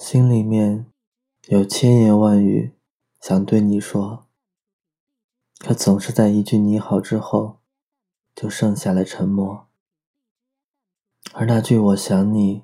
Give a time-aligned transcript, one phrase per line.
[0.00, 0.86] 心里面
[1.48, 2.74] 有千言万语
[3.20, 4.26] 想对你说，
[5.58, 7.58] 可总是在一句你好之后，
[8.34, 9.68] 就剩下了沉默。
[11.34, 12.62] 而那句我想你，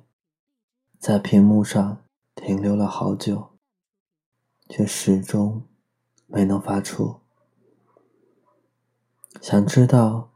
[0.98, 2.02] 在屏幕上
[2.34, 3.50] 停留了好久，
[4.70, 5.66] 却始终
[6.26, 7.20] 没能发出。
[9.42, 10.30] 想知道，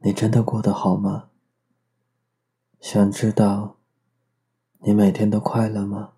[0.00, 1.30] 你真的过得好吗？
[2.78, 3.78] 想知道，
[4.86, 6.12] 你每天都快乐吗？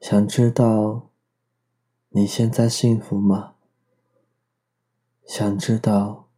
[0.00, 1.10] 想知道，
[2.10, 3.54] 你现在幸福吗？
[5.26, 6.28] 想知道，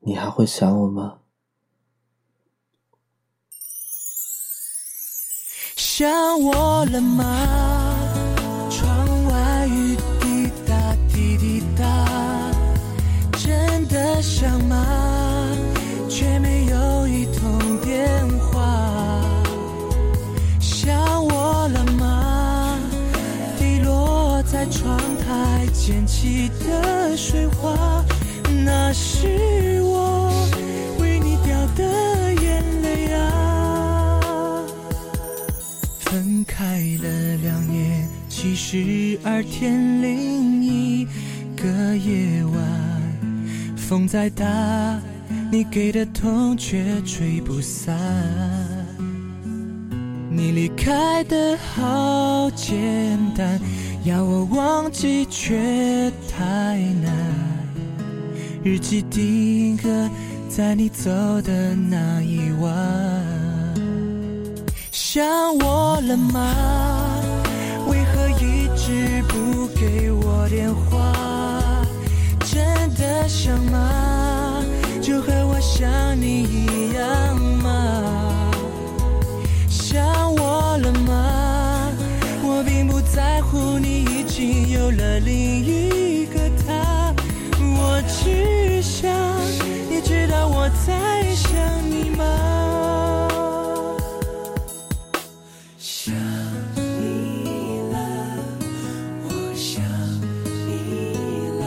[0.00, 1.20] 你还会想我吗？
[5.76, 7.81] 想我了吗？
[25.84, 28.04] 溅起的水花，
[28.64, 30.32] 那是我
[31.00, 34.64] 为你掉的眼泪啊。
[35.98, 41.04] 分开了两年，七十二天零一
[41.56, 45.02] 个夜晚，风再大，
[45.50, 47.92] 你给的痛却吹不散。
[50.34, 53.60] 你离开的好简单，
[54.04, 57.12] 要我忘记却太难。
[58.64, 60.08] 日记定格
[60.48, 61.10] 在你走
[61.42, 62.72] 的那一晚。
[64.90, 65.22] 想
[65.58, 67.20] 我了吗？
[67.86, 71.12] 为何一直不给我电话？
[72.40, 72.64] 真
[72.94, 74.64] 的想吗？
[75.02, 77.81] 就和我想你一样吗？
[84.96, 87.14] 了另一个他，
[87.58, 89.10] 我只想
[89.90, 91.50] 你知道我在想
[91.90, 92.22] 你吗？
[95.78, 96.14] 想
[96.76, 96.80] 你
[97.92, 97.96] 了，
[99.24, 99.82] 我想
[100.66, 100.70] 你
[101.60, 101.62] 了，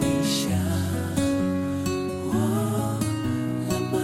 [0.00, 0.40] 你想
[2.30, 2.34] 我
[3.68, 3.94] 了吗？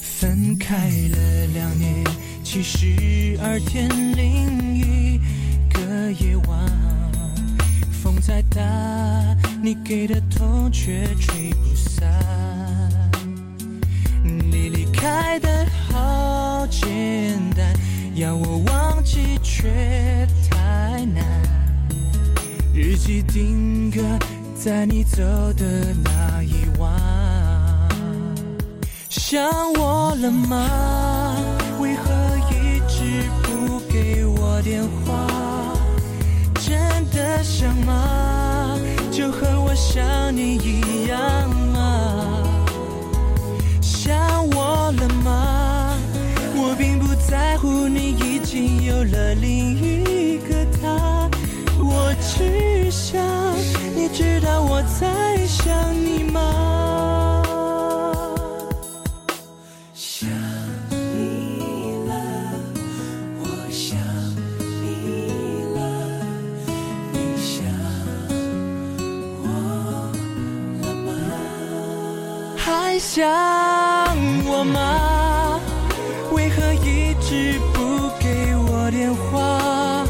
[0.00, 1.16] 分开了
[1.54, 2.04] 两年，
[2.42, 5.01] 七十二天零一
[6.02, 6.58] 的夜晚，
[8.02, 8.60] 风再大，
[9.62, 12.12] 你给的痛却吹不散。
[14.24, 17.72] 你离开的好简单，
[18.16, 21.24] 要我忘记却太难。
[22.74, 24.00] 日记定格
[24.56, 26.90] 在你走的那一晚。
[29.08, 29.40] 想
[29.74, 31.36] 我了吗？
[31.78, 32.12] 为何
[32.50, 35.61] 一直不给我电话？
[37.62, 38.76] 想吗？
[39.12, 42.42] 就和我想你一样吗？
[43.80, 44.18] 想
[44.48, 45.96] 我了吗？
[46.56, 51.30] 我并不在乎你已经有了另一个他，
[51.78, 53.22] 我只想
[53.94, 55.94] 你知道我在想
[73.02, 73.20] 想
[74.46, 75.58] 我吗？
[76.30, 80.06] 为何一直不给我电话？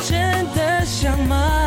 [0.00, 1.63] 真的想吗？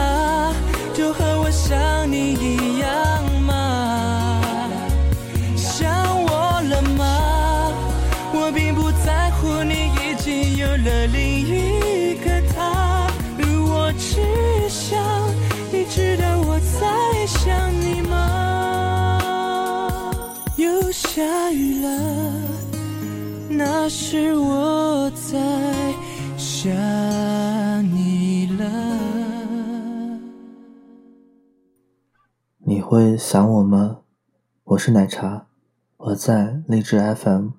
[23.90, 25.94] 是我在
[26.38, 26.70] 想
[27.84, 30.20] 你了。
[32.60, 34.00] 你会想我吗？
[34.66, 35.48] 我是奶茶，
[35.96, 37.52] 我在荔枝 FM